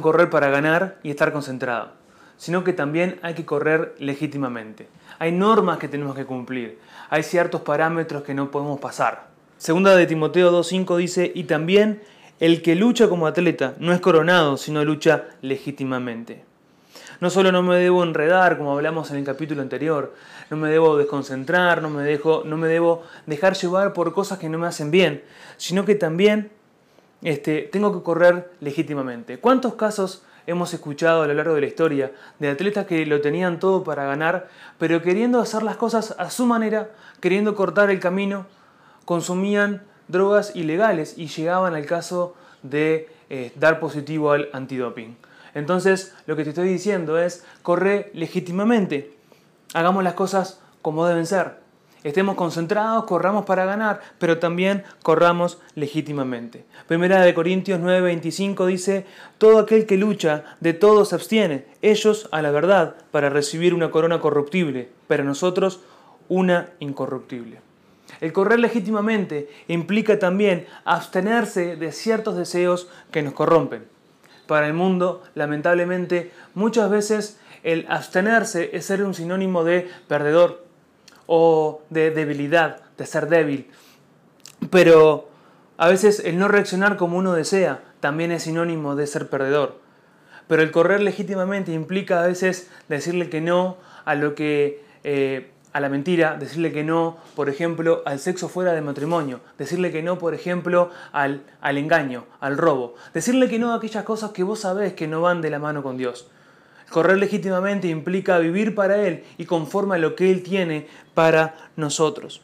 [0.00, 1.92] correr para ganar y estar concentrado,
[2.36, 4.88] sino que también hay que correr legítimamente.
[5.18, 9.28] Hay normas que tenemos que cumplir, hay ciertos parámetros que no podemos pasar.
[9.56, 12.02] Segunda de Timoteo 2.5 dice, y también
[12.40, 16.44] el que lucha como atleta no es coronado, sino lucha legítimamente.
[17.20, 20.14] No solo no me debo enredar, como hablamos en el capítulo anterior,
[20.50, 24.48] no me debo desconcentrar, no me, dejo, no me debo dejar llevar por cosas que
[24.48, 25.22] no me hacen bien,
[25.56, 26.50] sino que también
[27.24, 29.38] este, tengo que correr legítimamente.
[29.38, 33.58] ¿Cuántos casos hemos escuchado a lo largo de la historia de atletas que lo tenían
[33.58, 38.46] todo para ganar, pero queriendo hacer las cosas a su manera, queriendo cortar el camino,
[39.04, 45.16] consumían drogas ilegales y llegaban al caso de eh, dar positivo al antidoping.
[45.54, 49.16] Entonces, lo que te estoy diciendo es, corre legítimamente,
[49.72, 51.63] hagamos las cosas como deben ser.
[52.04, 56.66] Estemos concentrados, corramos para ganar, pero también corramos legítimamente.
[56.86, 59.06] Primera de Corintios 9:25 dice,
[59.38, 63.90] todo aquel que lucha, de todo se abstiene, ellos a la verdad, para recibir una
[63.90, 65.80] corona corruptible, pero nosotros
[66.28, 67.60] una incorruptible.
[68.20, 73.86] El correr legítimamente implica también abstenerse de ciertos deseos que nos corrompen.
[74.46, 80.63] Para el mundo, lamentablemente, muchas veces el abstenerse es ser un sinónimo de perdedor
[81.26, 83.70] o de debilidad, de ser débil.
[84.70, 85.28] Pero
[85.76, 89.80] a veces el no reaccionar como uno desea también es sinónimo de ser perdedor.
[90.46, 95.80] Pero el correr legítimamente implica a veces decirle que no a lo que eh, a
[95.80, 100.18] la mentira, decirle que no, por ejemplo, al sexo fuera de matrimonio, decirle que no,
[100.18, 104.60] por ejemplo, al, al engaño, al robo, decirle que no a aquellas cosas que vos
[104.60, 106.28] sabés que no van de la mano con Dios.
[106.94, 112.40] Correr legítimamente implica vivir para Él y conforme a lo que Él tiene para nosotros.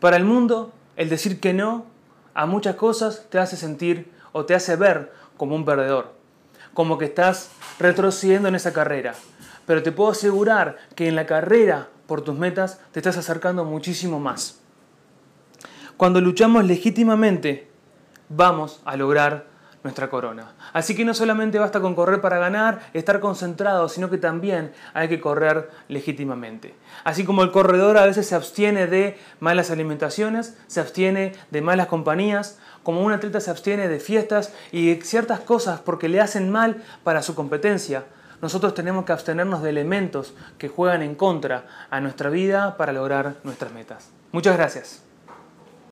[0.00, 1.84] Para el mundo, el decir que no
[2.32, 6.14] a muchas cosas te hace sentir o te hace ver como un perdedor,
[6.72, 9.12] como que estás retrocediendo en esa carrera.
[9.66, 14.18] Pero te puedo asegurar que en la carrera por tus metas, te estás acercando muchísimo
[14.18, 14.60] más.
[15.98, 17.68] Cuando luchamos legítimamente,
[18.30, 20.52] vamos a lograr nuestra corona.
[20.72, 25.08] Así que no solamente basta con correr para ganar, estar concentrado, sino que también hay
[25.08, 26.74] que correr legítimamente.
[27.04, 31.86] Así como el corredor a veces se abstiene de malas alimentaciones, se abstiene de malas
[31.86, 36.50] compañías, como un atleta se abstiene de fiestas y de ciertas cosas porque le hacen
[36.50, 38.04] mal para su competencia,
[38.42, 43.36] nosotros tenemos que abstenernos de elementos que juegan en contra a nuestra vida para lograr
[43.44, 44.10] nuestras metas.
[44.32, 45.05] Muchas gracias.